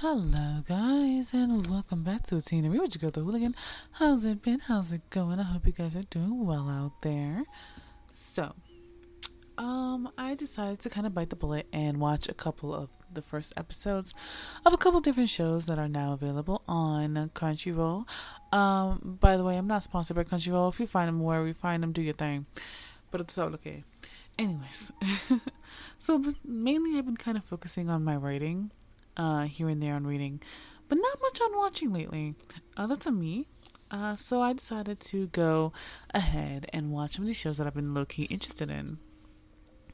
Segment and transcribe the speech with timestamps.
[0.00, 3.56] Hello, guys, and welcome back to Tina What you got the hooligan.
[3.92, 4.58] How's it been?
[4.58, 5.40] How's it going?
[5.40, 7.44] I hope you guys are doing well out there.
[8.12, 8.54] So,
[9.56, 13.22] um, I decided to kind of bite the bullet and watch a couple of the
[13.22, 14.12] first episodes
[14.66, 18.06] of a couple different shows that are now available on Crunchyroll.
[18.52, 20.74] Um, by the way, I'm not sponsored by Crunchyroll.
[20.74, 22.44] If you find them where we find them, do your thing.
[23.10, 23.84] But it's all okay.
[24.38, 24.92] Anyways,
[25.96, 28.72] so mainly I've been kind of focusing on my writing,
[29.16, 30.40] uh, here and there on reading,
[30.88, 32.34] but not much on watching lately.
[32.76, 33.46] Uh, that's a me.
[33.90, 35.72] Uh, so I decided to go
[36.12, 38.98] ahead and watch some of these shows that I've been low key interested in.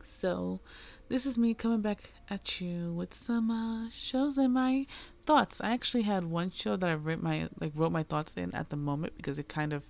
[0.05, 0.61] So
[1.09, 4.87] this is me coming back at you with some uh, shows and my
[5.27, 5.61] thoughts.
[5.61, 8.71] I actually had one show that I wrote my like wrote my thoughts in at
[8.71, 9.85] the moment because it kind of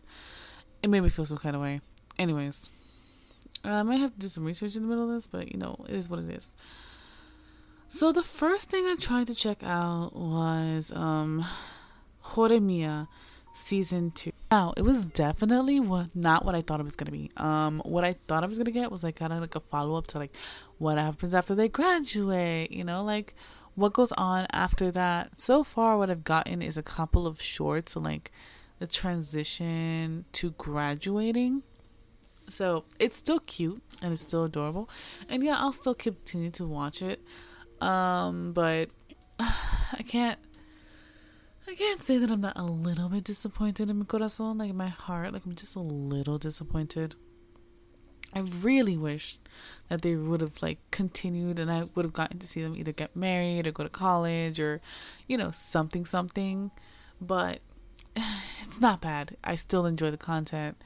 [0.82, 1.80] it made me feel some kind of way.
[2.18, 2.70] Anyways,
[3.64, 5.84] I might have to do some research in the middle of this, but you know,
[5.88, 6.56] it is what it is.
[7.94, 11.44] So the first thing I tried to check out was um
[13.52, 14.32] season 2.
[14.50, 17.30] Now, it was definitely what not what I thought it was going to be.
[17.36, 19.60] Um what I thought I was going to get was like kind of like a
[19.60, 20.34] follow-up to like
[20.78, 23.34] what happens after they graduate, you know, like
[23.74, 25.38] what goes on after that.
[25.38, 28.32] So far what I've gotten is a couple of shorts like
[28.78, 31.62] the transition to graduating
[32.48, 34.88] so it's still cute and it's still adorable.
[35.28, 37.20] And yeah, I'll still continue to watch it.
[37.82, 38.90] Um, but
[39.38, 40.38] I can't
[41.68, 44.76] I can't say that I'm not a little bit disappointed in my corazon, like in
[44.76, 47.14] my heart, like I'm just a little disappointed.
[48.34, 49.38] I really wish
[49.88, 52.92] that they would have like continued and I would have gotten to see them either
[52.92, 54.80] get married or go to college or
[55.28, 56.70] you know something something
[57.20, 57.60] but
[58.62, 59.36] it's not bad.
[59.44, 60.80] I still enjoy the content.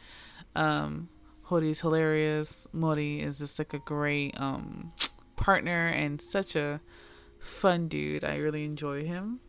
[0.55, 1.09] Um
[1.47, 2.67] Hori's hilarious.
[2.73, 4.93] Mori is just like a great um,
[5.37, 6.81] partner and such a
[7.39, 8.25] fun dude.
[8.25, 9.41] I really enjoy him.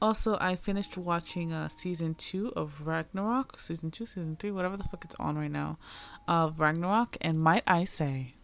[0.00, 4.84] Also, I finished watching uh, season two of Ragnarok, season two, season three, whatever the
[4.84, 5.78] fuck it's on right now,
[6.28, 7.16] of Ragnarok.
[7.20, 8.34] And might I say,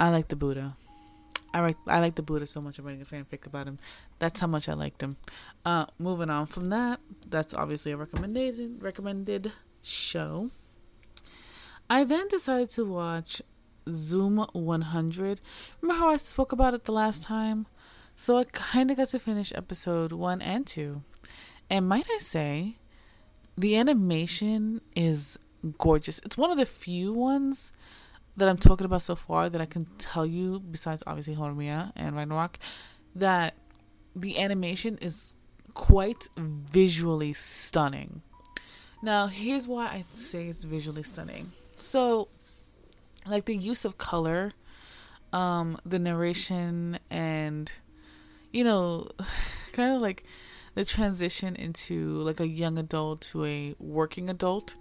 [0.00, 0.76] I like the Buddha.
[1.54, 2.78] I like I like the Buddha so much.
[2.78, 3.78] I'm writing a fanfic about him.
[4.18, 5.16] That's how much I liked him.
[5.64, 10.50] Uh, moving on from that, that's obviously a recommended recommended show.
[11.88, 13.42] I then decided to watch
[13.88, 15.40] Zom 100.
[15.80, 17.66] Remember how I spoke about it the last time?
[18.14, 21.02] So I kind of got to finish episode 1 and 2.
[21.70, 22.76] And might I say,
[23.56, 25.38] the animation is
[25.78, 26.20] gorgeous.
[26.24, 27.72] It's one of the few ones
[28.36, 32.16] that I'm talking about so far that I can tell you, besides obviously Horimiya and
[32.16, 32.58] Ragnarok,
[33.14, 33.54] that
[34.16, 35.36] the animation is
[35.74, 38.22] quite visually stunning.
[39.02, 41.52] Now, here's why I say it's visually stunning.
[41.76, 42.28] So,
[43.26, 44.52] like the use of color,
[45.32, 47.70] um, the narration, and
[48.52, 49.08] you know,
[49.72, 50.24] kind of like
[50.74, 54.76] the transition into like a young adult to a working adult.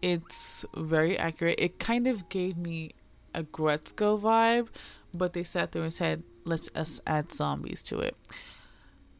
[0.00, 1.56] It's very accurate.
[1.58, 2.92] It kind of gave me
[3.34, 4.68] Aggretsuko vibe,
[5.14, 8.16] but they sat there and said, "Let's us add zombies to it."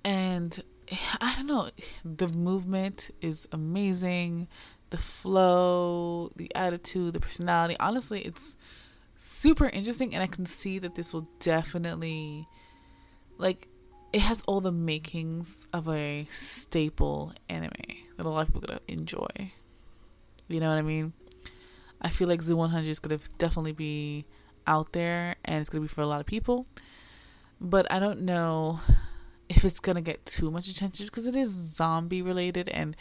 [0.04, 0.62] And
[1.20, 1.70] I don't know,
[2.04, 4.48] the movement is amazing
[4.92, 7.75] the flow, the attitude, the personality.
[7.80, 8.56] Honestly, it's
[9.16, 12.47] super interesting, and I can see that this will definitely,
[13.38, 13.69] like,
[14.12, 17.72] it has all the makings of a staple anime
[18.19, 19.52] that a lot of people are gonna enjoy.
[20.48, 21.14] You know what I mean?
[22.02, 24.26] I feel like Zom 100 is gonna definitely be
[24.66, 26.66] out there, and it's gonna be for a lot of people.
[27.58, 28.81] But I don't know
[29.48, 32.94] if it's gonna get too much attention because it is zombie related and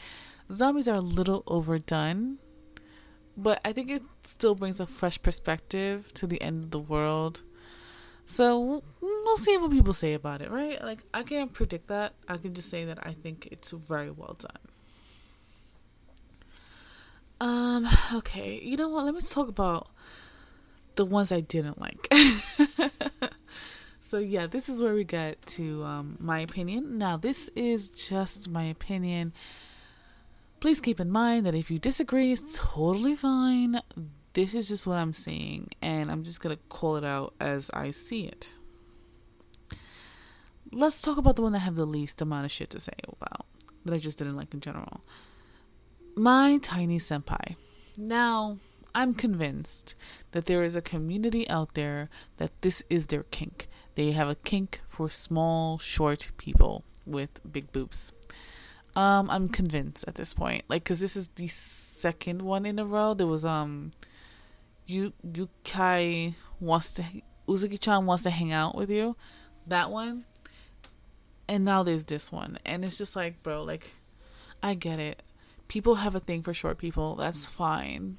[0.52, 2.38] zombies are a little overdone,
[3.38, 7.42] but I think it still brings a fresh perspective to the end of the world.
[8.26, 10.82] So we'll see what people say about it, right?
[10.84, 12.14] Like I can't predict that.
[12.28, 14.52] I can just say that I think it's very well done.
[17.42, 19.06] Um, okay, you know what?
[19.06, 19.88] Let me talk about
[20.96, 22.08] the ones I didn't like.
[24.00, 27.00] so yeah, this is where we get to um, my opinion.
[27.00, 29.34] Now, this is just my opinion
[30.62, 33.82] Please keep in mind that if you disagree, it's totally fine.
[34.34, 37.90] This is just what I'm seeing, and I'm just gonna call it out as I
[37.90, 38.54] see it.
[40.72, 42.94] Let's talk about the one that I have the least amount of shit to say
[43.08, 43.48] about
[43.86, 45.02] that I just didn't like in general.
[46.16, 47.56] My tiny senpai.
[47.98, 48.60] Now,
[48.94, 49.96] I'm convinced
[50.30, 53.68] that there is a community out there that this is their kink.
[53.96, 58.14] They have a kink for small, short people with big boobs.
[58.96, 62.86] Um, I'm convinced at this point, like, cause this is the second one in a
[62.86, 63.14] row.
[63.14, 63.92] There was um,
[64.86, 67.04] you Yukai wants to
[67.48, 69.16] Uzaki-chan wants to hang out with you.
[69.68, 70.26] That one,
[71.48, 72.58] and now there's this one.
[72.66, 73.94] And it's just like bro like
[74.64, 75.22] i get it.
[75.68, 77.16] People have a thing for short people.
[77.16, 78.18] That's fine.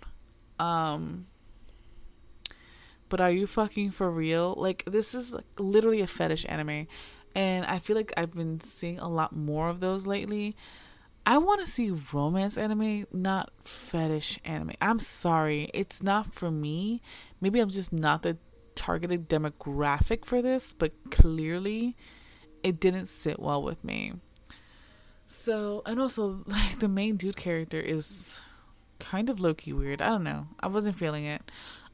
[0.59, 1.27] Um
[3.09, 4.55] but are you fucking for real?
[4.57, 6.87] Like this is like literally a fetish anime
[7.35, 10.57] and i feel like i've been seeing a lot more of those lately
[11.25, 17.01] i want to see romance anime not fetish anime i'm sorry it's not for me
[17.41, 18.37] maybe i'm just not the
[18.75, 21.95] targeted demographic for this but clearly
[22.63, 24.15] it didn't sit well with me.
[25.27, 28.45] So, and also, like, the main dude character is
[28.99, 30.01] kind of low key weird.
[30.01, 30.49] I don't know.
[30.61, 31.43] I wasn't feeling it.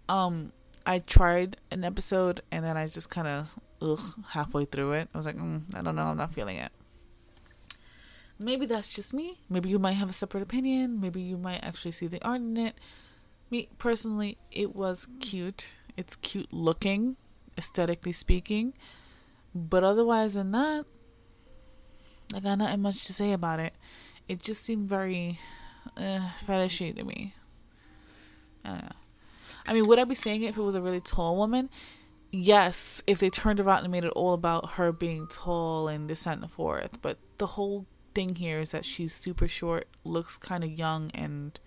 [0.08, 0.52] Um,
[0.86, 5.08] I tried an episode and then I just kind of, ugh, halfway through it.
[5.14, 6.06] I was like, mm, I don't know.
[6.06, 6.72] I'm not feeling it.
[8.38, 9.40] Maybe that's just me.
[9.48, 11.00] Maybe you might have a separate opinion.
[11.00, 12.78] Maybe you might actually see the art in it.
[13.50, 15.74] Me, personally, it was cute.
[15.96, 17.16] It's cute looking,
[17.56, 18.74] aesthetically speaking.
[19.54, 20.84] But otherwise than that,
[22.34, 23.74] I got nothing much to say about it.
[24.28, 25.38] It just seemed very
[25.96, 27.34] uh, fetishy to me.
[28.64, 28.96] I don't know.
[29.66, 31.70] I mean, would I be saying it if it was a really tall woman?
[32.30, 36.26] Yes, if they turned around and made it all about her being tall and this
[36.26, 37.00] and the fourth.
[37.00, 41.58] But the whole thing here is that she's super short, looks kind of young, and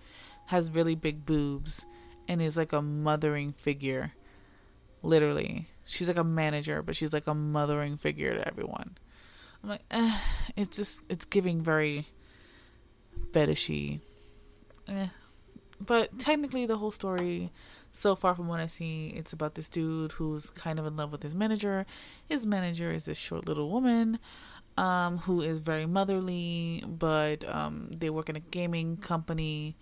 [0.47, 1.85] has really big boobs,
[2.27, 4.13] and is like a mothering figure.
[5.01, 8.97] Literally she's like a manager, but she's like a mothering figure to everyone.
[9.63, 10.17] I'm like, eh,
[10.55, 12.07] it's just it's giving very
[13.31, 13.99] fetishy.
[14.87, 15.07] Eh.
[15.79, 17.51] But technically, the whole story,
[17.91, 21.11] so far from what I see, it's about this dude who's kind of in love
[21.11, 21.85] with his manager.
[22.27, 24.19] His manager is this short little woman,
[24.77, 29.75] um, who is very motherly, but um, they work in a gaming company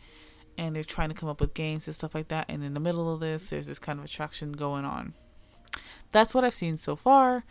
[0.58, 2.46] and they're trying to come up with games and stuff like that.
[2.50, 5.14] And in the middle of this, there's this kind of attraction going on.
[6.12, 7.46] That's what I've seen so far.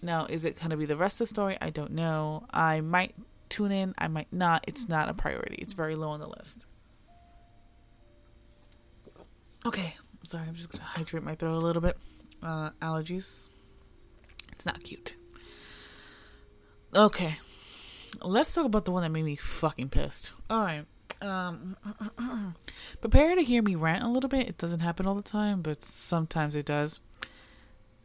[0.00, 1.56] Now, is it going to be the rest of the story?
[1.60, 2.46] I don't know.
[2.50, 3.14] I might
[3.48, 4.64] tune in, I might not.
[4.68, 6.66] It's not a priority, it's very low on the list.
[9.66, 11.96] Okay, sorry, I'm just to hydrate my throat a little bit.
[12.40, 13.48] Uh, allergies.
[14.52, 15.16] It's not cute.
[16.94, 17.38] Okay,
[18.22, 20.32] let's talk about the one that made me fucking pissed.
[20.48, 20.84] All right.
[21.20, 21.76] Um,
[23.00, 24.48] prepare to hear me rant a little bit.
[24.48, 27.00] It doesn't happen all the time, but sometimes it does.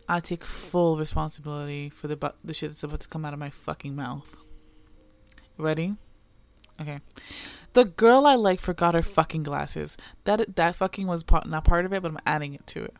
[0.09, 3.39] I take full responsibility for the bu- the shit that's about to come out of
[3.39, 4.43] my fucking mouth.
[5.59, 5.95] Ready?
[6.81, 7.01] Okay.
[7.73, 9.97] The girl I like forgot her fucking glasses.
[10.25, 12.95] That that fucking was part, not part of it, but I'm adding it to it.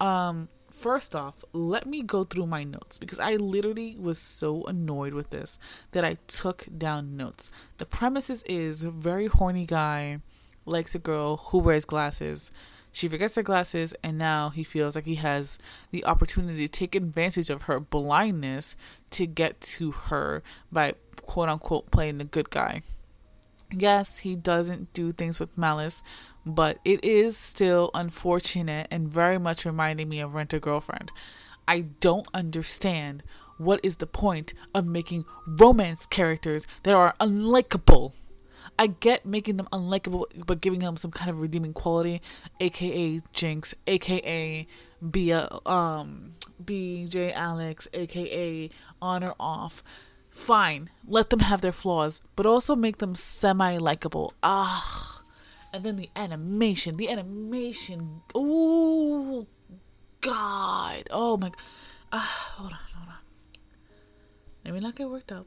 [0.00, 5.14] Um, first off, let me go through my notes because I literally was so annoyed
[5.14, 5.58] with this
[5.92, 7.52] that I took down notes.
[7.78, 10.20] The premises is very horny guy
[10.64, 12.50] likes a girl who wears glasses
[12.92, 15.58] she forgets her glasses, and now he feels like he has
[15.90, 18.76] the opportunity to take advantage of her blindness
[19.10, 22.82] to get to her by quote unquote playing the good guy.
[23.72, 26.02] Yes, he doesn't do things with malice,
[26.44, 31.10] but it is still unfortunate and very much reminding me of Rent a Girlfriend.
[31.66, 33.22] I don't understand
[33.58, 38.12] what is the point of making romance characters that are unlikable.
[38.78, 42.20] I get making them unlikable, but giving them some kind of redeeming quality,
[42.60, 44.66] aka Jinx, aka
[45.10, 46.32] be a um
[46.62, 48.70] BJ Alex, aka
[49.00, 49.82] on or off.
[50.32, 54.32] Fine, let them have their flaws, but also make them semi likable.
[54.42, 55.22] Ah,
[55.72, 58.22] and then the animation, the animation.
[58.34, 59.46] Oh,
[60.22, 61.06] God.
[61.10, 61.52] Oh my.
[62.12, 63.14] Ah, hold on, hold on.
[64.64, 65.46] Let me not get worked up.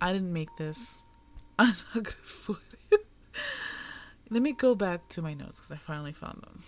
[0.00, 1.04] I didn't make this.
[1.58, 2.60] I'm not gonna sweat
[2.90, 3.06] it.
[4.30, 6.62] Let me go back to my notes because I finally found them.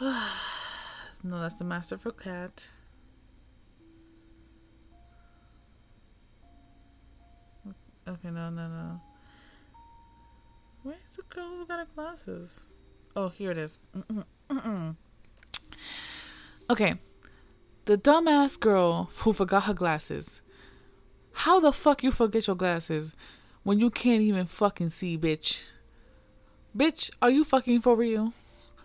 [1.22, 2.70] no, that's the masterful cat.
[8.10, 9.00] Okay, no, no, no.
[10.82, 12.82] Where's the girl who got her glasses?
[13.14, 13.78] Oh, here it is.
[16.70, 16.94] okay.
[17.84, 20.42] The dumbass girl who forgot her glasses
[21.32, 23.14] how the fuck you forget your glasses
[23.62, 25.70] when you can't even fucking see, bitch?
[26.76, 28.34] Bitch, are you fucking for real?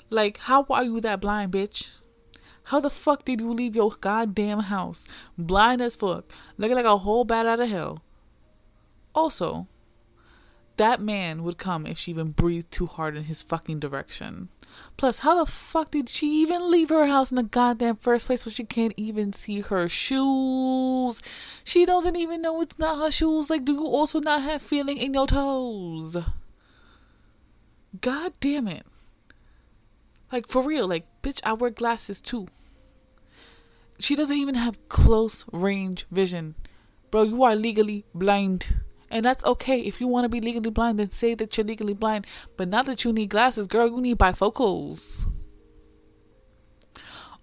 [0.10, 1.98] Like, how are you that blind, bitch?
[2.63, 5.05] How the fuck did you leave your goddamn house
[5.38, 8.04] blind as fuck, looking like a whole bat out of hell?
[9.15, 9.67] Also,
[10.77, 14.50] that man would come if she even breathed too hard in his fucking direction.
[14.98, 18.45] Plus, how the fuck did she even leave her house in the goddamn first place
[18.45, 21.24] when she can't even see her shoes?
[21.63, 23.50] She doesn't even know it's not her shoes.
[23.50, 26.17] Like, do you also not have feeling in your toes?
[28.01, 28.86] God damn it.
[30.29, 32.48] Like, for real, like, bitch, I wear glasses too.
[33.98, 36.55] she doesn't even have close range vision.
[37.12, 38.81] Bro, you are legally blind.
[39.12, 39.79] And that's okay.
[39.81, 42.25] If you want to be legally blind, then say that you're legally blind.
[42.57, 45.25] But not that you need glasses, girl, you need bifocals.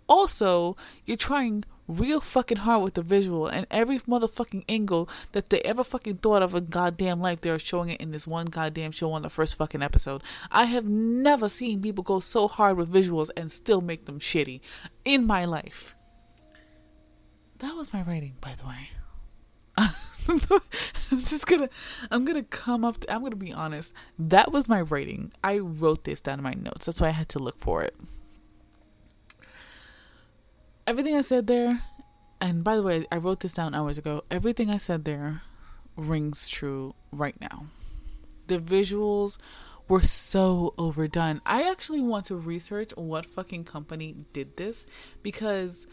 [0.08, 0.76] Also,
[1.06, 5.82] you're trying real fucking hard with the visual and every motherfucking angle that they ever
[5.82, 9.22] fucking thought of in goddamn life they're showing it in this one goddamn show on
[9.22, 13.50] the first fucking episode i have never seen people go so hard with visuals and
[13.50, 14.60] still make them shitty
[15.04, 15.94] in my life
[17.58, 18.90] that was my rating by the way
[20.28, 21.68] i'm just gonna
[22.10, 26.04] i'm gonna come up to, i'm gonna be honest that was my rating i wrote
[26.04, 27.94] this down in my notes that's why i had to look for it
[30.86, 31.82] everything I said there,
[32.40, 34.24] and by the way, I wrote this down hours ago.
[34.30, 35.42] Everything I said there
[35.96, 37.66] rings true right now.
[38.46, 39.38] The visuals
[39.88, 41.40] were so overdone.
[41.46, 44.86] I actually want to research what fucking company did this
[45.22, 45.86] because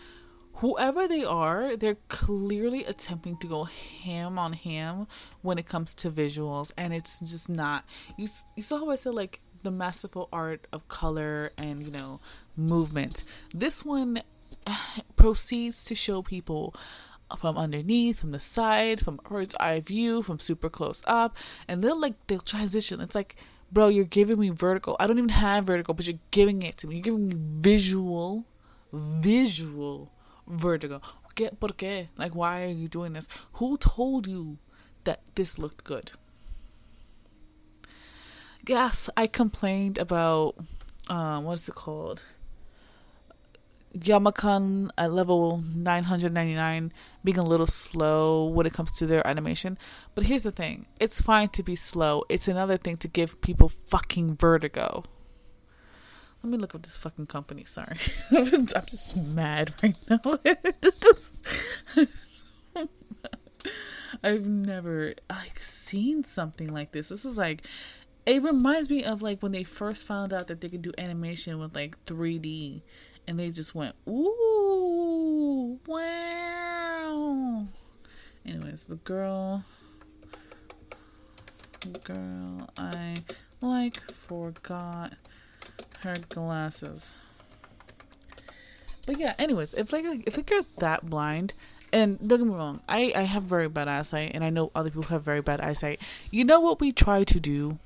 [0.59, 5.07] whoever they are, they're clearly attempting to go ham on ham
[5.41, 7.85] when it comes to visuals, and it's just not.
[8.17, 12.19] You you saw how I said like the masterful art of color and you know
[12.55, 13.23] movement.
[13.53, 14.21] This one
[15.15, 16.75] proceeds to show people
[17.37, 21.37] from underneath, from the side, from bird's eye view, from super close up,
[21.67, 22.99] and they'll like they'll transition.
[22.99, 23.35] It's like,
[23.71, 24.97] bro, you're giving me vertical.
[24.99, 26.95] I don't even have vertical, but you're giving it to me.
[26.95, 28.45] You're giving me visual,
[28.91, 30.11] visual
[30.49, 31.01] vertigo.
[31.35, 32.07] Get por qué?
[32.17, 33.27] Like, why are you doing this?
[33.53, 34.57] Who told you
[35.03, 36.11] that this looked good?
[38.67, 40.55] Yes, I complained about
[41.09, 42.21] um, what is it called?
[43.97, 49.77] Yamada-kun at level 999 being a little slow when it comes to their animation.
[50.13, 53.69] But here's the thing it's fine to be slow, it's another thing to give people
[53.69, 55.03] fucking vertigo.
[56.41, 57.65] Let me look up this fucking company.
[57.65, 57.97] Sorry.
[58.31, 60.21] I'm just mad right now.
[64.23, 67.09] I've never like seen something like this.
[67.09, 67.63] This is like
[68.25, 71.59] it reminds me of like when they first found out that they could do animation
[71.59, 72.81] with like 3D
[73.27, 77.65] and they just went, ooh, wow.
[78.45, 79.63] Anyways, the girl,
[82.03, 83.23] girl I
[83.61, 85.13] like forgot
[86.01, 87.21] her glasses.
[89.05, 91.53] But yeah, anyways, if like if you're that blind,
[91.91, 94.89] and don't get me wrong, I I have very bad eyesight, and I know other
[94.89, 95.99] people have very bad eyesight.
[96.31, 97.79] You know what we try to do?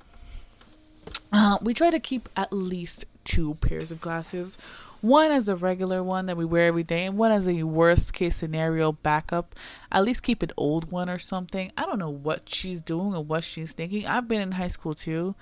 [1.32, 4.58] Uh, we try to keep at least two pairs of glasses
[5.04, 8.14] one as a regular one that we wear every day, and one as a worst
[8.14, 9.54] case scenario backup.
[9.92, 11.70] At least keep an old one or something.
[11.76, 14.06] I don't know what she's doing or what she's thinking.
[14.06, 15.34] I've been in high school too,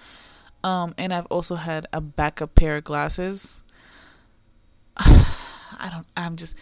[0.65, 3.63] um, and I've also had a backup pair of glasses.
[4.97, 6.07] I don't.
[6.17, 6.57] I'm just.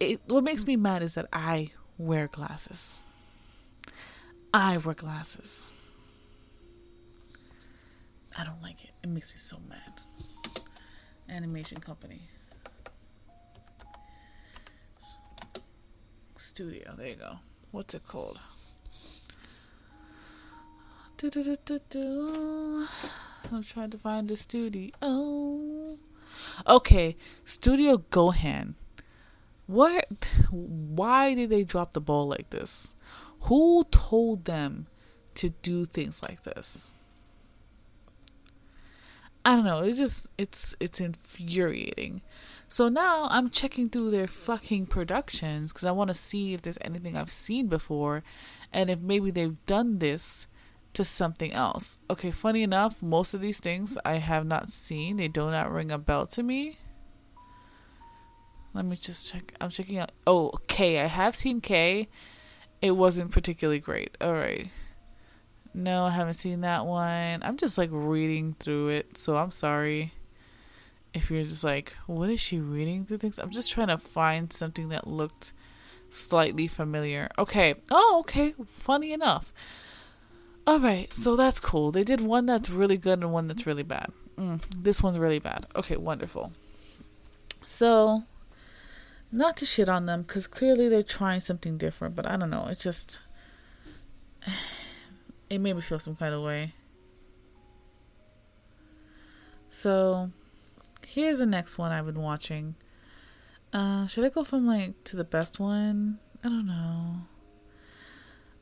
[0.00, 2.98] It, what makes me mad is that I wear glasses.
[4.52, 5.72] I wear glasses.
[8.36, 8.90] I don't like it.
[9.02, 10.62] It makes me so mad
[11.28, 12.28] animation company.
[16.36, 17.36] Studio, there you go.
[17.70, 18.40] What's it called?
[23.52, 24.90] I'm trying to find the studio.
[25.00, 25.98] Oh.
[26.66, 28.74] Okay, Studio GoHands.
[29.66, 30.06] What?
[30.50, 32.96] Why did they drop the ball like this?
[33.42, 34.88] Who told them
[35.34, 36.96] to do things like this?
[39.44, 39.82] I don't know.
[39.82, 42.22] It's just it's it's infuriating.
[42.66, 46.78] So now I'm checking through their fucking productions because I want to see if there's
[46.80, 48.24] anything I've seen before,
[48.72, 50.48] and if maybe they've done this
[50.94, 51.98] to something else.
[52.10, 55.16] Okay, funny enough, most of these things I have not seen.
[55.16, 56.78] They do not ring a bell to me.
[58.74, 59.54] Let me just check.
[59.60, 60.12] I'm checking out.
[60.26, 61.00] Oh, K.
[61.00, 62.08] I have seen K.
[62.80, 64.16] It wasn't particularly great.
[64.20, 64.68] All right.
[65.74, 67.42] No, I haven't seen that one.
[67.42, 70.12] I'm just like reading through it, so I'm sorry
[71.14, 73.38] if you're just like, what is she reading through things?
[73.38, 75.52] I'm just trying to find something that looked
[76.10, 77.28] slightly familiar.
[77.38, 77.74] Okay.
[77.90, 78.54] Oh, okay.
[78.66, 79.52] Funny enough.
[80.66, 81.12] All right.
[81.14, 81.90] So that's cool.
[81.90, 84.12] They did one that's really good and one that's really bad.
[84.36, 85.66] Mm, this one's really bad.
[85.76, 86.52] Okay, wonderful.
[87.66, 88.24] So,
[89.30, 92.66] not to shit on them because clearly they're trying something different, but I don't know.
[92.68, 93.22] It's just
[95.50, 96.74] it made me feel some kind of way.
[99.70, 100.30] So,
[101.06, 102.74] here's the next one I've been watching.
[103.72, 106.18] Uh, should I go from like to the best one?
[106.44, 107.22] I don't know.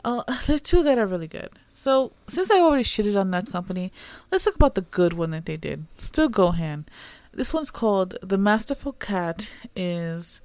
[0.05, 1.51] Oh, there's two that are really good.
[1.69, 3.93] So, since I already shitted on that company,
[4.31, 5.87] let's talk about the good one that they did.
[5.97, 6.87] Still GoHands.
[7.33, 10.41] This one's called The Masterful Cat is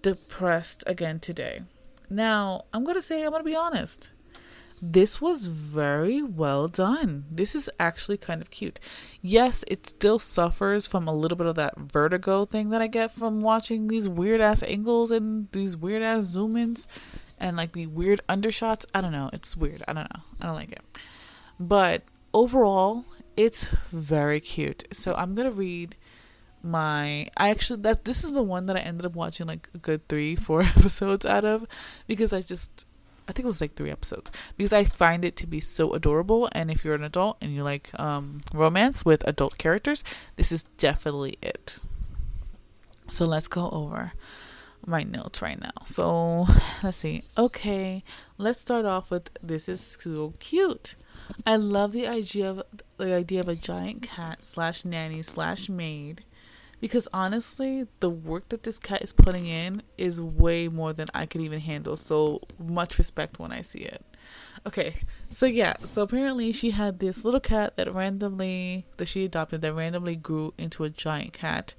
[0.00, 1.62] depressed again today.
[2.08, 4.12] Now, I'm going to say, I'm going to be honest.
[4.84, 7.24] This was very well done.
[7.30, 8.80] This is actually kind of cute.
[9.20, 13.12] Yes, it still suffers from a little bit of that vertigo thing that I get
[13.12, 16.88] from watching these weird ass angles and these weird ass zoom ins
[17.42, 18.86] and like the weird undershots.
[18.94, 19.28] I don't know.
[19.32, 19.82] It's weird.
[19.86, 20.22] I don't know.
[20.40, 20.82] I don't like it.
[21.60, 23.04] But overall,
[23.36, 24.84] it's very cute.
[24.92, 25.96] So I'm to read
[26.62, 29.78] my I actually that this is the one that I ended up watching like a
[29.78, 31.66] good 3 4 episodes out of
[32.06, 32.86] because I just
[33.26, 36.48] I think it was like 3 episodes because I find it to be so adorable
[36.52, 40.04] and if you're an adult and you like um romance with adult characters,
[40.36, 41.80] this is definitely it.
[43.08, 44.12] So let's go over
[44.86, 45.70] my notes right now.
[45.84, 46.46] So
[46.82, 47.22] let's see.
[47.36, 48.02] Okay,
[48.38, 50.96] let's start off with this is so cute.
[51.46, 52.62] I love the idea of
[52.98, 56.24] the idea of a giant cat slash nanny slash maid
[56.82, 61.26] because honestly, the work that this cat is putting in is way more than I
[61.26, 61.96] could even handle.
[61.96, 64.04] So much respect when I see it.
[64.66, 64.94] Okay,
[65.30, 69.74] so yeah, so apparently she had this little cat that randomly that she adopted that
[69.74, 71.76] randomly grew into a giant cat,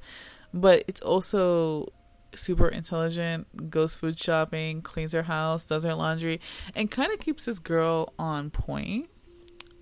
[0.53, 1.91] but it's also
[2.35, 6.39] super intelligent, goes food shopping, cleans her house, does her laundry,
[6.75, 9.09] and kind of keeps this girl on point.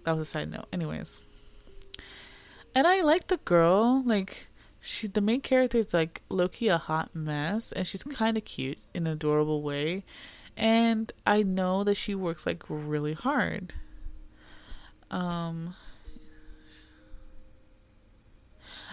[0.04, 0.66] That was a side note.
[0.72, 1.22] Anyways.
[2.74, 4.02] And I like the girl.
[4.06, 4.48] Like,
[4.80, 8.88] she, the main character is like Loki, a hot mess, and she's kind of cute
[8.94, 10.04] in an adorable way.
[10.58, 13.74] And I know that she works like really hard.
[15.10, 15.76] Um,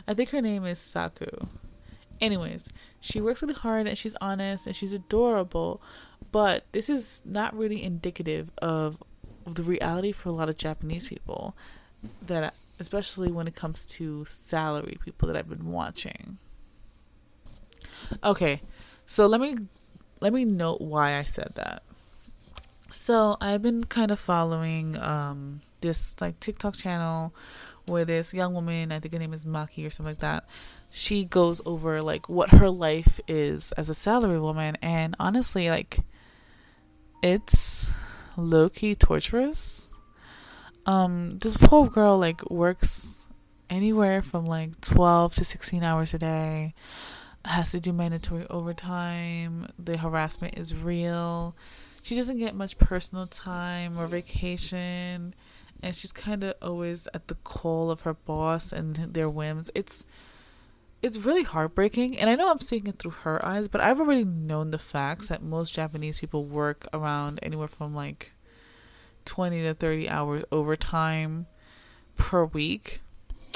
[0.07, 1.27] I think her name is Saku.
[2.21, 2.71] Anyways,
[3.01, 5.81] she works really hard and she's honest and she's adorable,
[6.33, 9.03] but this is not really indicative of,
[9.55, 11.57] the reality for a lot of Japanese people
[12.21, 16.39] that especially when it comes to salary people that I've been watching.
[18.23, 18.61] Okay,
[19.07, 19.57] so let me
[20.21, 21.83] let me note why I said that.
[22.91, 27.35] So I've been kind of following um, this like TikTok channel
[27.87, 30.45] where this young woman, I think her name is Maki or something like that,
[30.91, 36.01] she goes over like what her life is as a salary woman and honestly like
[37.23, 37.93] it's
[38.37, 39.97] low key torturous.
[40.87, 43.27] Um this poor girl like works
[43.69, 46.75] anywhere from like 12 to 16 hours a day
[47.45, 51.55] has to do mandatory overtime the harassment is real
[52.03, 55.35] she doesn't get much personal time or vacation
[55.83, 60.05] and she's kind of always at the call of her boss and their whims it's
[61.02, 64.25] it's really heartbreaking and i know i'm seeing it through her eyes but i've already
[64.25, 68.32] known the facts that most japanese people work around anywhere from like
[69.25, 71.47] 20 to 30 hours overtime
[72.17, 73.00] per week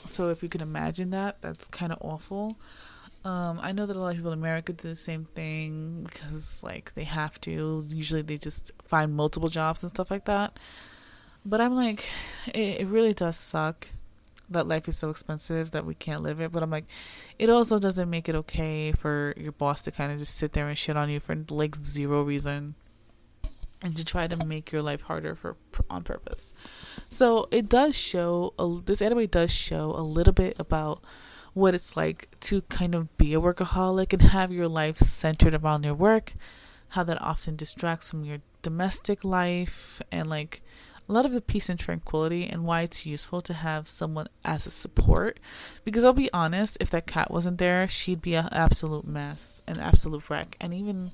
[0.05, 2.57] so if you can imagine that that's kind of awful
[3.25, 6.61] um, I know that a lot of people in America do the same thing because,
[6.65, 7.85] like, they have to.
[7.87, 10.59] Usually, they just find multiple jobs and stuff like that.
[11.45, 12.09] But I'm like,
[12.49, 13.89] it, it really does suck
[14.51, 16.53] that life is so expensive that we can't live it.
[16.53, 16.87] But I'm like,
[17.39, 20.69] it also doesn't make it okay for your boss to kind of just sit there
[20.69, 22.75] and shit on you for like zero reason
[23.83, 25.57] and to try to make your life harder for
[25.91, 26.55] on purpose.
[27.09, 31.03] So it does show a, this anime does show a little bit about
[31.55, 35.85] what it's like to kind of be a workaholic and have your life centered around
[35.85, 36.35] your work,
[36.91, 40.63] how that often distracts from your domestic life and like
[41.09, 44.67] a lot of the peace and tranquility and why it's useful to have someone as
[44.67, 45.41] a support.
[45.85, 49.79] Because I'll be honest, if that cat wasn't there, she'd be an absolute mess, an
[49.79, 50.57] absolute wreck.
[50.61, 51.11] And even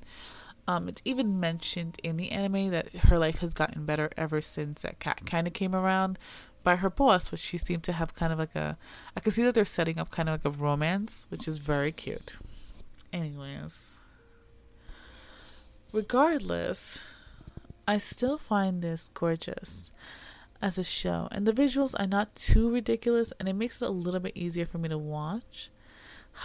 [0.67, 4.83] um, it's even mentioned in the anime that her life has gotten better ever since
[4.83, 6.19] that cat kind of came around
[6.63, 8.77] by her boss, which she seemed to have kind of like a.
[9.17, 11.91] I can see that they're setting up kind of like a romance, which is very
[11.91, 12.37] cute.
[13.11, 14.03] Anyways,
[15.91, 17.15] regardless,
[17.89, 19.89] I still find this gorgeous
[20.61, 23.91] as a show, and the visuals are not too ridiculous, and it makes it a
[23.91, 25.71] little bit easier for me to watch.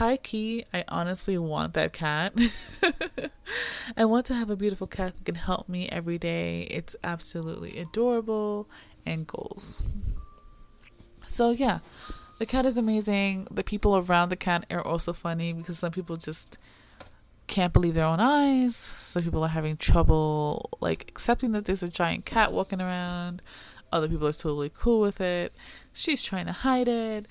[0.01, 2.33] High key, I honestly want that cat.
[3.97, 6.63] I want to have a beautiful cat who can help me every day.
[6.71, 8.67] It's absolutely adorable
[9.05, 9.83] and goals.
[11.27, 11.81] So, yeah,
[12.39, 13.49] the cat is amazing.
[13.51, 16.57] The people around the cat are also funny because some people just
[17.47, 18.77] can't believe their own eyes.
[18.77, 23.43] So people are having trouble like accepting that there's a giant cat walking around.
[23.93, 25.53] Other people are totally cool with it.
[25.93, 27.27] She's trying to hide it.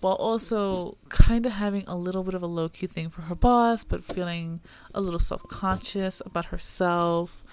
[0.00, 3.34] While also kind of having a little bit of a low key thing for her
[3.34, 4.60] boss, but feeling
[4.94, 7.44] a little self conscious about herself.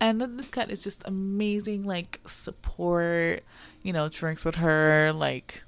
[0.00, 3.42] And then this cat is just amazing, like support,
[3.82, 5.64] you know, drinks with her, like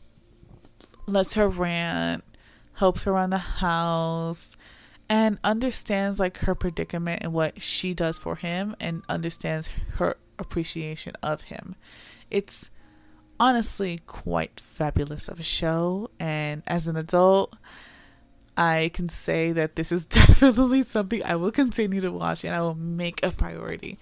[1.06, 2.24] lets her rant,
[2.74, 4.56] helps her around the house,
[5.08, 11.14] and understands like her predicament and what she does for him and understands her appreciation
[11.22, 11.76] of him.
[12.30, 12.70] It's
[13.40, 17.54] honestly quite fabulous of a show and as an adult
[18.58, 22.60] I can say that this is definitely something I will continue to watch and I
[22.60, 23.98] will make a priority.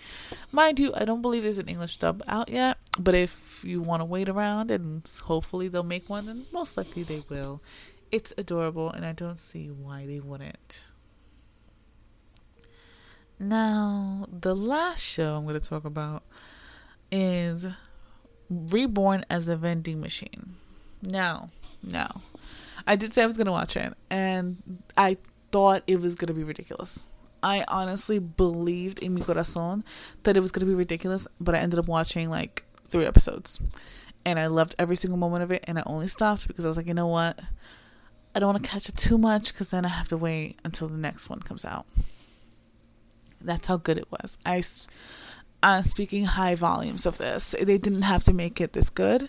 [0.51, 4.01] Mind you, I don't believe there's an English dub out yet, but if you want
[4.01, 7.61] to wait around and hopefully they'll make one, and most likely they will.
[8.11, 10.90] It's adorable and I don't see why they wouldn't.
[13.38, 16.22] Now, the last show I'm going to talk about
[17.12, 17.66] is
[18.49, 20.55] Reborn as a Vending Machine.
[21.03, 21.51] Now,
[21.83, 22.22] now,
[22.87, 25.18] I did say I was going to watch it, and I
[25.53, 27.09] thought it was going to be ridiculous.
[27.42, 29.85] I honestly believed in mi corazón
[30.22, 33.61] that it was going to be ridiculous, but I ended up watching like three episodes.
[34.25, 36.79] And I loved every single moment of it, and I only stopped because I was
[36.79, 37.38] like, you know what?
[38.35, 40.88] I don't want to catch up too much because then I have to wait until
[40.88, 41.87] the next one comes out.
[43.46, 44.38] That's how good it was.
[44.44, 44.62] I,
[45.62, 49.28] uh, speaking high volumes of this, they didn't have to make it this good.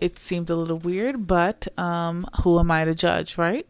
[0.00, 3.66] It seemed a little weird, but um, who am I to judge, right?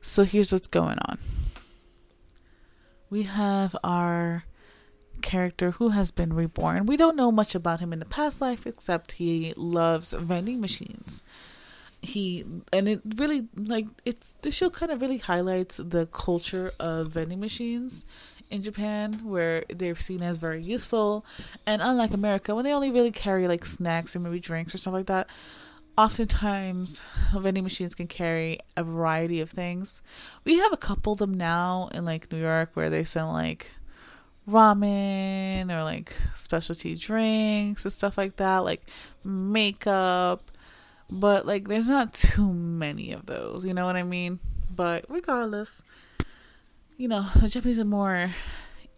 [0.00, 1.18] So here's what's going on.
[3.10, 4.44] We have our
[5.22, 6.86] character who has been reborn.
[6.86, 11.22] We don't know much about him in the past life except he loves vending machines.
[12.00, 17.08] He and it really like it's the show kind of really highlights the culture of
[17.08, 18.06] vending machines
[18.50, 21.24] in Japan where they're seen as very useful.
[21.66, 24.94] And unlike America, when they only really carry like snacks or maybe drinks or stuff
[24.94, 25.28] like that,
[25.96, 27.02] oftentimes
[27.34, 30.02] vending machines can carry a variety of things.
[30.44, 33.72] We have a couple of them now in like New York where they sell like
[34.48, 38.88] ramen or like specialty drinks and stuff like that, like
[39.24, 40.42] makeup.
[41.10, 44.38] But like there's not too many of those, you know what I mean?
[44.74, 45.82] But regardless,
[46.98, 48.34] you know, the Japanese are more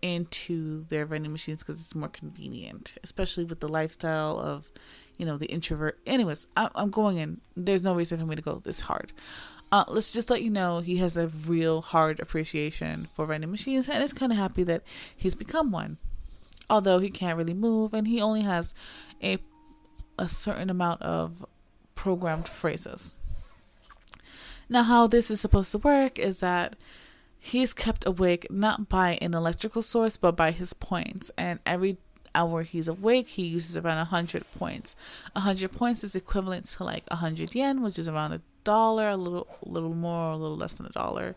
[0.03, 4.71] into their vending machines because it's more convenient, especially with the lifestyle of,
[5.19, 6.01] you know, the introvert.
[6.07, 7.43] Anyways, I, am going in.
[7.55, 9.13] There's no reason for me to go this hard.
[9.71, 13.89] Uh, let's just let you know he has a real hard appreciation for vending machines
[13.89, 14.83] and is kind of happy that
[15.15, 15.99] he's become one.
[16.71, 18.75] Although he can't really move and he only has
[19.23, 19.39] a
[20.19, 21.47] a certain amount of
[21.95, 23.15] programmed phrases.
[24.69, 26.77] Now, how this is supposed to work is that
[27.41, 31.97] he is kept awake not by an electrical source but by his points, and every
[32.35, 34.95] hour he's awake, he uses around 100 points.
[35.33, 39.49] 100 points is equivalent to like 100 yen, which is around a dollar, a little,
[39.65, 41.35] little more, a little less than a dollar.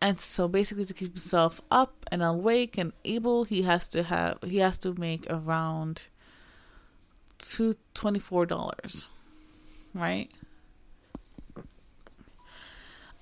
[0.00, 4.38] And so basically to keep himself up and awake and able, he has to have
[4.44, 6.08] he has to make around
[7.38, 9.10] two twenty four dollars.
[9.94, 10.30] Right?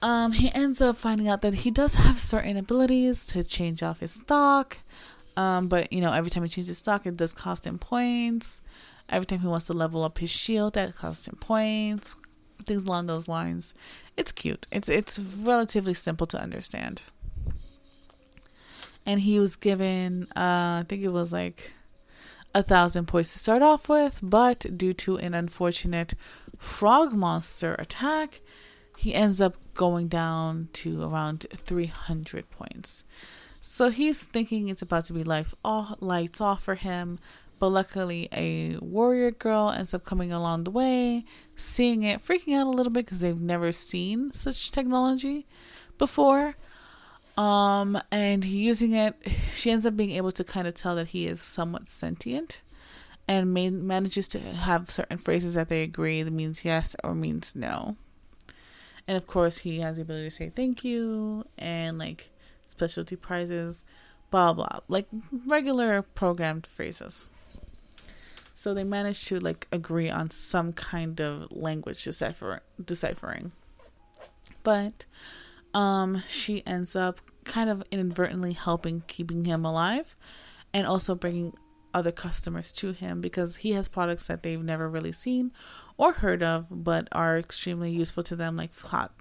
[0.05, 4.01] Um, he ends up finding out that he does have certain abilities to change off
[4.01, 4.79] his stock.
[5.35, 8.61] Um, but you know, every time he changes stock, it does cost him points.
[9.09, 12.19] Every time he wants to level up his shield, that costs him points.
[12.67, 13.75] Things along those lines.
[14.14, 14.67] It's cute.
[14.71, 17.05] It's it's relatively simple to understand.
[19.07, 21.73] And he was given, uh, I think it was like
[22.55, 26.14] a thousand points to start off with, but due to an unfortunate
[26.59, 28.43] frog monster attack,
[28.97, 33.04] he ends up going down to around 300 points.
[33.60, 37.18] So he's thinking it's about to be life all lights off for him,
[37.58, 41.24] but luckily a warrior girl ends up coming along the way,
[41.56, 45.46] seeing it, freaking out a little bit because they've never seen such technology
[45.98, 46.56] before.
[47.37, 49.16] Um, and using it,
[49.50, 52.62] she ends up being able to kind of tell that he is somewhat sentient
[53.26, 57.96] and manages to have certain phrases that they agree that means yes or means no.
[59.07, 62.31] And of course, he has the ability to say thank you and like
[62.67, 63.85] specialty prizes,
[64.31, 65.07] blah blah, like
[65.47, 67.29] regular programmed phrases.
[68.55, 73.53] So they managed to like agree on some kind of language decipher deciphering.
[74.62, 75.07] But
[75.75, 80.17] um she ends up kind of inadvertently helping keeping him alive
[80.73, 81.55] and also bringing
[81.94, 85.52] other customers to him because he has products that they've never really seen
[85.96, 89.12] or heard of but are extremely useful to them like hot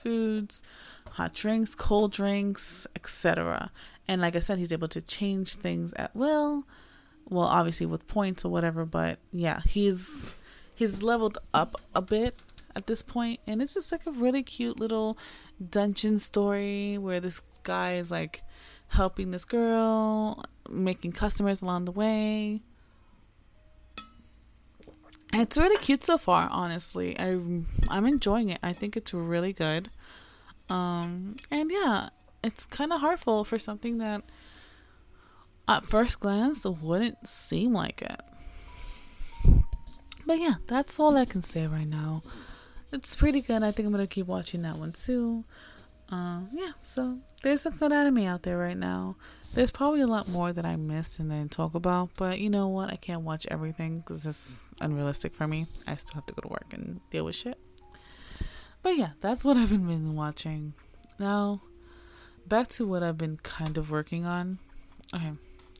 [0.00, 0.62] foods,
[1.12, 3.70] hot drinks, cold drinks, etc.
[4.08, 6.64] And like I said, he's able to change things at will.
[7.28, 10.34] Well, obviously with points or whatever, but yeah, he's
[10.74, 12.34] he's leveled up a bit
[12.74, 15.18] at this point and it's just like a really cute little
[15.70, 18.42] dungeon story where this guy is like
[18.88, 22.62] helping this girl making customers along the way.
[25.32, 27.18] It's really cute so far, honestly.
[27.18, 27.30] I
[27.88, 28.58] I'm enjoying it.
[28.62, 29.90] I think it's really good.
[30.68, 32.08] Um, and yeah,
[32.42, 34.22] it's kind of heartful for something that
[35.68, 38.20] at first glance wouldn't seem like it.
[40.26, 42.22] But yeah, that's all I can say right now.
[42.92, 43.62] It's pretty good.
[43.62, 45.44] I think I'm gonna keep watching that one too.
[46.10, 49.16] Um, yeah, so there's some good anime out there right now.
[49.54, 52.68] There's probably a lot more that I missed and didn't talk about, but you know
[52.68, 52.90] what?
[52.90, 55.66] I can't watch everything because it's unrealistic for me.
[55.86, 57.58] I still have to go to work and deal with shit.
[58.82, 60.74] But yeah, that's what I've been watching.
[61.18, 61.60] Now,
[62.46, 64.58] back to what I've been kind of working on.
[65.14, 65.32] Okay,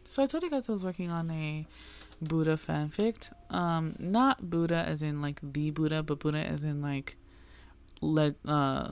[0.05, 1.66] so I told you guys I was working on a
[2.23, 3.33] Buddha fanfic.
[3.51, 7.16] Um, not Buddha as in like the Buddha, but Buddha as in like,
[8.01, 8.90] let uh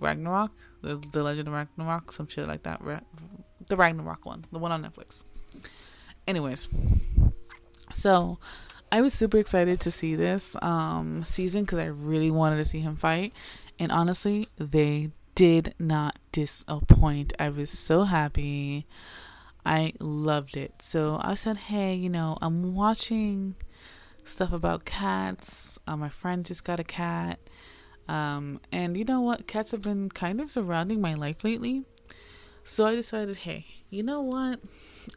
[0.00, 2.80] Ragnarok, the the Legend of Ragnarok, some shit like that.
[3.68, 5.24] the Ragnarok one, the one on Netflix.
[6.26, 6.68] Anyways,
[7.92, 8.38] so
[8.92, 12.80] I was super excited to see this um, season because I really wanted to see
[12.80, 13.32] him fight,
[13.78, 17.32] and honestly, they did not disappoint.
[17.38, 18.86] I was so happy.
[19.64, 20.82] I loved it.
[20.82, 23.54] So I said, hey, you know, I'm watching
[24.24, 25.78] stuff about cats.
[25.86, 27.38] Uh, my friend just got a cat.
[28.08, 29.46] Um, and you know what?
[29.46, 31.84] Cats have been kind of surrounding my life lately.
[32.64, 34.60] So I decided, hey, you know what?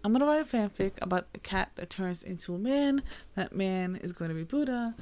[0.04, 3.04] I'm gonna write a fanfic about a cat that turns into a man.
[3.36, 4.96] That man is going to be Buddha,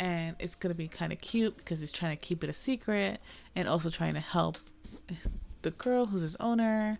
[0.00, 3.20] and it's gonna be kind of cute because he's trying to keep it a secret
[3.54, 4.58] and also trying to help
[5.62, 6.98] the girl who's his owner.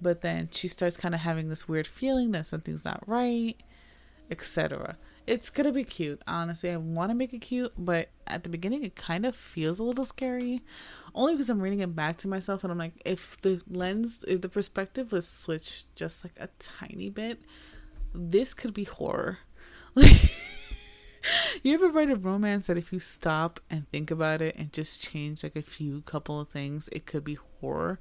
[0.00, 3.56] But then she starts kind of having this weird feeling that something's not right,
[4.30, 6.20] etc it's gonna be cute.
[6.26, 9.78] Honestly, I want to make it cute, but at the beginning, it kind of feels
[9.78, 10.62] a little scary.
[11.14, 14.40] Only because I'm reading it back to myself, and I'm like, if the lens, if
[14.40, 17.40] the perspective was switched just like a tiny bit,
[18.14, 19.38] this could be horror.
[19.94, 20.12] Like,
[21.62, 25.02] you ever write a romance that if you stop and think about it and just
[25.02, 28.00] change like a few couple of things, it could be horror?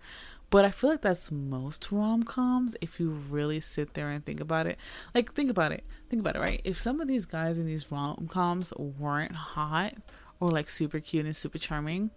[0.53, 4.39] But I feel like that's most rom coms if you really sit there and think
[4.39, 4.77] about it.
[5.15, 5.83] Like, think about it.
[6.09, 6.61] Think about it, right?
[6.63, 9.95] If some of these guys in these rom coms weren't hot
[10.39, 12.11] or like super cute and super charming,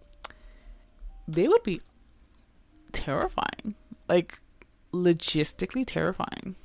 [1.27, 1.81] they would be
[2.93, 3.75] terrifying.
[4.07, 4.41] Like,
[4.93, 6.57] logistically terrifying.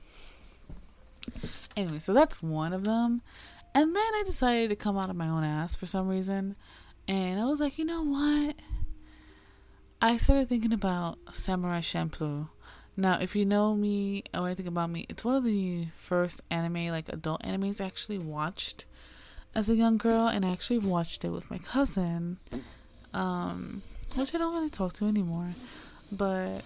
[1.78, 3.22] Anyway, so that's one of them.
[3.74, 6.58] And then I decided to come out of my own ass for some reason.
[7.08, 8.56] And I was like, you know what?
[10.04, 12.50] I started thinking about Samurai Champloo.
[12.98, 16.88] Now, if you know me or anything about me, it's one of the first anime,
[16.88, 18.88] like adult animes, I actually watched
[19.54, 22.40] as a young girl, and I actually watched it with my cousin,
[23.14, 23.84] um,
[24.16, 25.50] which I don't really talk to anymore.
[26.12, 26.66] But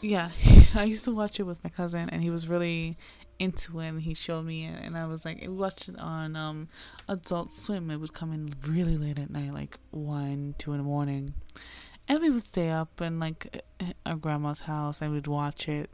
[0.00, 0.30] yeah,
[0.76, 2.96] I used to watch it with my cousin, and he was really
[3.40, 3.88] into it.
[3.88, 6.68] And he showed me it, and I was like, we watched it on um,
[7.08, 7.90] Adult Swim.
[7.90, 11.34] It would come in really late at night, like one, two in the morning
[12.08, 13.64] and we would stay up in like
[14.04, 15.90] our grandma's house and we'd watch it.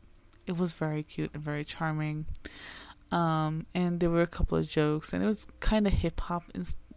[0.47, 2.27] It was very cute and very charming.
[3.11, 6.45] Um, and there were a couple of jokes, and it was kind of hip hop,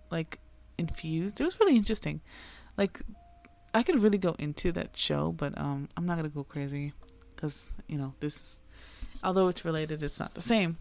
[0.10, 0.40] like
[0.78, 1.42] infused.
[1.42, 2.22] It was really interesting.
[2.78, 3.02] Like
[3.74, 6.94] I could really go into that show, but um, I'm not gonna go crazy
[7.36, 8.64] because you know this is,
[9.24, 10.78] although it's related, it's not the same.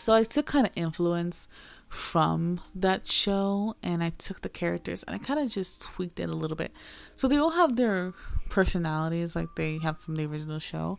[0.00, 1.46] So I took kind of influence
[1.86, 6.30] from that show and I took the characters and I kind of just tweaked it
[6.30, 6.72] a little bit.
[7.14, 8.14] So they all have their
[8.48, 10.98] personalities like they have from the original show,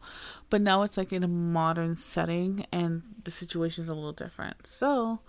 [0.51, 4.67] but now it's like in a modern setting and the situation is a little different.
[4.67, 5.21] So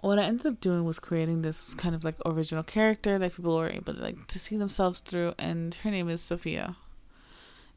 [0.00, 3.56] what I ended up doing was creating this kind of like original character that people
[3.56, 6.76] were able to like to see themselves through and her name is Sophia.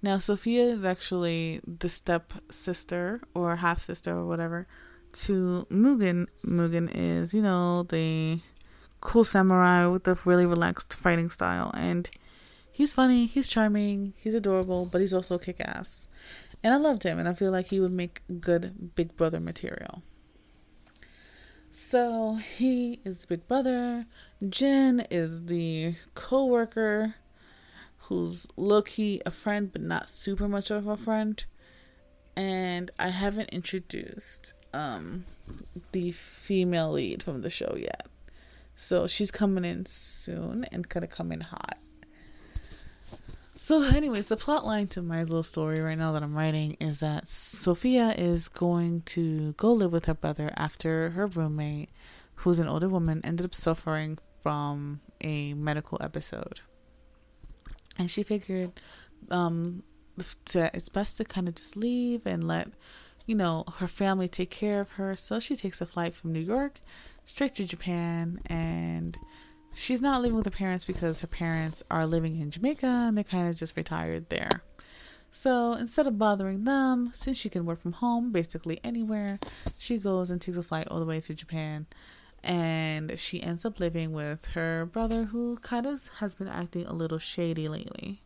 [0.02, 4.67] Now Sophia is actually the step sister or half sister or whatever
[5.13, 6.28] to Mugen.
[6.45, 8.39] Mugen is, you know, the
[9.02, 11.72] cool samurai with the really relaxed fighting style.
[11.76, 12.10] And
[12.72, 16.08] he's funny, he's charming, he's adorable, but he's also kick ass.
[16.63, 20.04] And I loved him, and I feel like he would make good big brother material.
[21.72, 24.06] So he is the big brother.
[24.48, 27.15] Jin is the co worker
[28.04, 31.45] who's low key a friend, but not super much of a friend.
[32.36, 35.26] And I haven't introduced um
[35.92, 38.08] the female lead from the show yet.
[38.76, 41.78] So she's coming in soon and gonna come in hot.
[43.62, 47.02] So, anyways, the plot line to my little story right now that I'm writing is
[47.02, 51.90] that Sophia is going to go live with her brother after her roommate,
[52.36, 56.62] who's an older woman, ended up suffering from a medical episode.
[57.98, 58.80] And she figured
[59.30, 59.84] um,
[60.18, 62.70] it's best to kind of just leave and let
[63.30, 65.15] you know, her family take care of her.
[65.15, 66.82] So she takes a flight from New York
[67.26, 69.15] straight to Japan and
[69.72, 73.24] she's not living with her parents because her parents are living in Jamaica and they're
[73.24, 74.63] kind of just retired there.
[75.32, 79.38] So instead of bothering them, since she can work from home basically anywhere,
[79.78, 81.86] she goes and takes a flight all the way to Japan.
[82.44, 86.94] And she ends up living with her brother, who kind of has been acting a
[86.94, 88.24] little shady lately.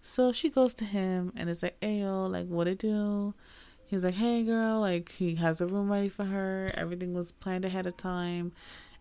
[0.00, 3.34] So she goes to him and is like, Ayo, like, what it do?
[3.88, 6.70] He's like, hey, girl, like, he has a room ready for her.
[6.74, 8.52] Everything was planned ahead of time.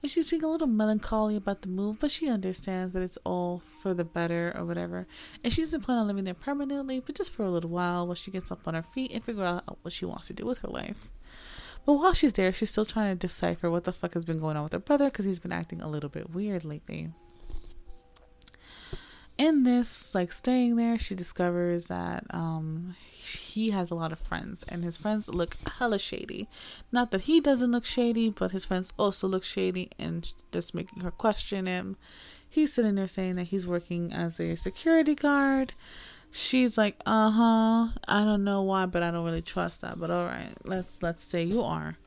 [0.03, 3.59] And she's feeling a little melancholy about the move, but she understands that it's all
[3.59, 5.07] for the better or whatever.
[5.43, 8.13] And she doesn't plan on living there permanently, but just for a little while while
[8.13, 10.59] she gets up on her feet and figure out what she wants to do with
[10.59, 11.11] her life.
[11.85, 14.57] But while she's there, she's still trying to decipher what the fuck has been going
[14.57, 17.09] on with her brother because he's been acting a little bit weird lately.
[19.37, 24.63] In this, like staying there, she discovers that um, he has a lot of friends,
[24.69, 26.47] and his friends look hella shady.
[26.91, 31.03] Not that he doesn't look shady, but his friends also look shady, and just making
[31.03, 31.97] her question him.
[32.47, 35.73] He's sitting there saying that he's working as a security guard.
[36.31, 37.87] She's like, "Uh huh.
[38.07, 39.99] I don't know why, but I don't really trust that.
[39.99, 41.97] But all right, let's let's say you are."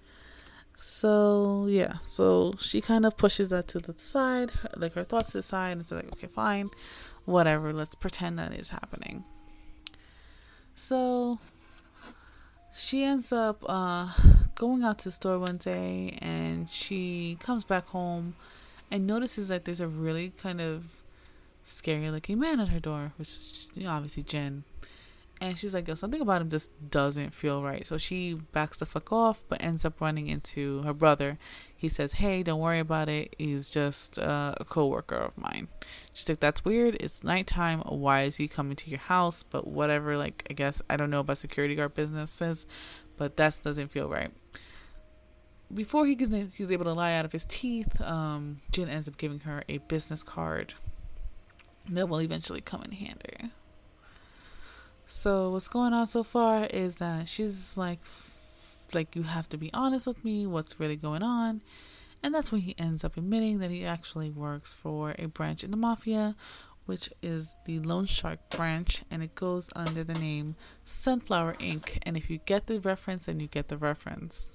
[0.75, 5.38] So yeah, so she kind of pushes that to the side, like her thoughts to
[5.38, 6.71] the side, and says like, "Okay, fine,
[7.29, 7.73] whatever.
[7.73, 9.25] Let's pretend that is happening."
[10.75, 11.38] So
[12.75, 14.12] she ends up uh,
[14.55, 18.35] going out to the store one day and she comes back home
[18.91, 21.03] and notices that there's a really kind of
[21.64, 24.64] scary looking man at her door, which is obviously Jin.
[25.40, 27.87] And she's like, yo, something about him just doesn't feel right.
[27.87, 31.38] So she backs the fuck off, but ends up running into her brother.
[31.77, 33.37] He says, hey, don't worry about it.
[33.38, 35.68] He's just uh, a coworker of mine.
[36.12, 36.96] She's like, that's weird.
[36.98, 37.81] It's nighttime.
[37.83, 39.44] Why is he coming to your house?
[39.44, 42.66] But whatever, like, I guess, I don't know about security guard businesses,
[43.16, 44.33] but that doesn't feel right.
[45.72, 49.18] Before he gets, he's able to lie out of his teeth, um, Jin ends up
[49.18, 50.74] giving her a business card
[51.90, 53.53] that will eventually come in handy.
[55.11, 57.99] So what's going on so far is that she's like,
[58.92, 60.47] like you have to be honest with me.
[60.47, 61.62] What's really going on?
[62.23, 65.71] And that's when he ends up admitting that he actually works for a branch in
[65.71, 66.37] the mafia,
[66.85, 71.97] which is the Loan Shark branch, and it goes under the name Sunflower Inc.
[72.03, 74.53] And if you get the reference, then you get the reference.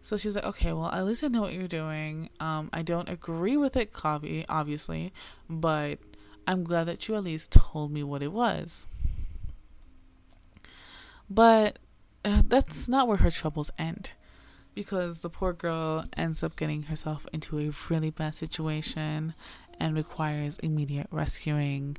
[0.00, 2.30] So she's like, okay, well, at least I know what you're doing.
[2.40, 5.12] Um, I don't agree with it, Kavi, obviously,
[5.48, 6.00] but
[6.48, 8.88] I'm glad that you at least told me what it was.
[11.34, 11.78] But
[12.24, 14.12] uh, that's not where her troubles end.
[14.74, 19.34] Because the poor girl ends up getting herself into a really bad situation
[19.78, 21.96] and requires immediate rescuing.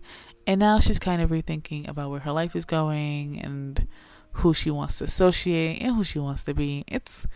[0.48, 3.88] And now she's kind of rethinking about where her life is going and
[4.38, 6.84] who she wants to associate and who she wants to be.
[6.88, 7.28] It's,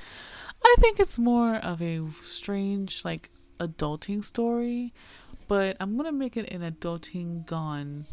[0.64, 3.30] I think it's more of a strange, like,
[3.60, 4.94] adulting story,
[5.48, 8.06] but I'm gonna make it an adulting gone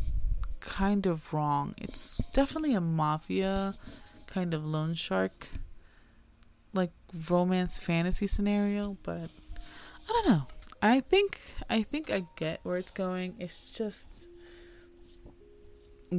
[0.65, 1.75] kind of wrong.
[1.79, 3.75] It's definitely a mafia
[4.27, 5.49] kind of loan shark
[6.73, 6.91] like
[7.31, 9.31] romance fantasy scenario, but
[10.09, 10.43] I don't know.
[10.83, 13.37] I think I think I get where it's going.
[13.39, 14.29] It's just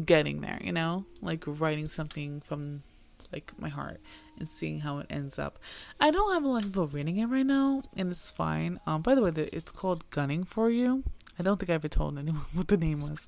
[0.05, 1.05] getting there, you know?
[1.21, 2.83] Like writing something from
[3.31, 3.99] like my heart
[4.39, 5.59] and seeing how it ends up.
[5.99, 8.79] I don't have a lot of people reading it right now, and it's fine.
[8.87, 11.03] Um, by the way, it's called Gunning for You.
[11.37, 13.27] I don't think I ever told anyone what the name was,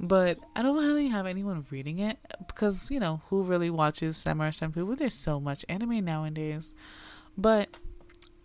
[0.00, 4.50] but I don't really have anyone reading it because you know who really watches Samurai
[4.50, 4.86] Champloo?
[4.86, 6.74] Well, there's so much anime nowadays,
[7.36, 7.68] but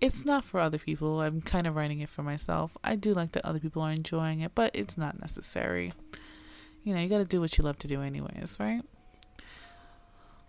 [0.01, 1.21] it's not for other people.
[1.21, 2.77] I'm kind of writing it for myself.
[2.83, 5.93] I do like that other people are enjoying it, but it's not necessary.
[6.83, 8.81] You know, you got to do what you love to do, anyways, right?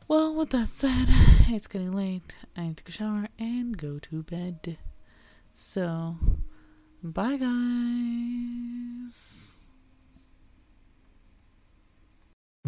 [0.07, 1.07] Well, with that said,
[1.49, 2.37] it's getting late.
[2.57, 4.79] I need to take a shower and go to bed.
[5.53, 6.17] So,
[7.03, 8.30] Bye, guys.